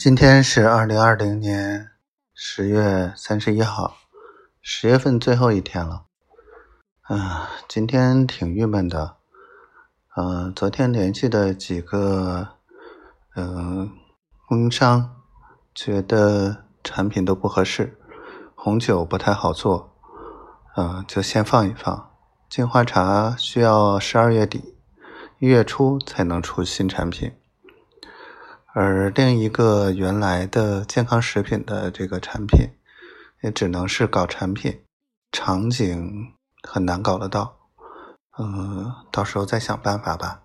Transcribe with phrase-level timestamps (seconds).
[0.00, 1.90] 今天是二零二零年
[2.32, 3.98] 十月三十一号，
[4.62, 6.06] 十月份最后一天了。
[7.10, 7.20] 嗯，
[7.68, 9.16] 今天挺郁闷的。
[10.16, 12.48] 嗯，昨天联系的几个
[13.36, 13.90] 嗯
[14.48, 15.16] 供应商，
[15.74, 17.98] 觉得产品都不合适，
[18.54, 19.92] 红酒不太好做，
[20.78, 22.10] 嗯，就先放一放。
[22.48, 24.78] 净化茶需要十二月底
[25.40, 27.30] 一月初才能出新产品。
[28.72, 32.70] 而另一个原来的健康食品的这个产品，
[33.42, 34.84] 也只能是搞产品，
[35.32, 37.56] 场景很难搞得到，
[38.38, 40.42] 嗯，到时候再想办法吧。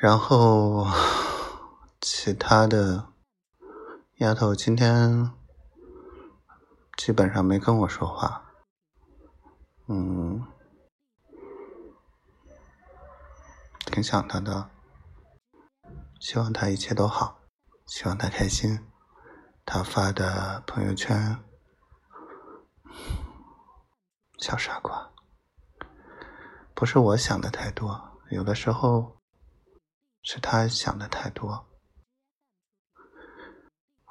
[0.00, 0.86] 然后
[2.00, 3.08] 其他的
[4.16, 5.30] 丫头今天
[6.96, 8.44] 基本上没跟我说话，
[9.88, 10.46] 嗯，
[13.84, 14.70] 挺想她的。
[16.22, 17.40] 希望他一切都好，
[17.86, 18.78] 希望他开心。
[19.66, 21.36] 他发的朋友圈，
[24.38, 25.12] 小傻瓜，
[26.74, 29.20] 不是我想的太多，有的时候
[30.22, 31.66] 是他想的太多。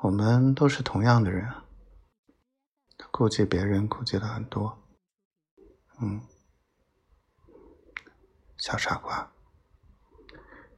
[0.02, 1.50] 我们都是同样的人，
[3.10, 4.78] 顾及别人，顾及了很多。
[6.02, 6.22] 嗯，
[8.58, 9.32] 小傻瓜。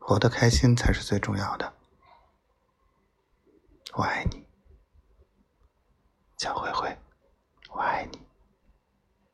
[0.05, 1.73] 活得开心才是最重要的。
[3.93, 4.45] 我爱你。
[6.37, 6.93] 小灰灰
[7.69, 8.22] 我爱你。